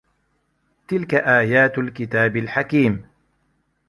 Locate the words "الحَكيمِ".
2.37-3.05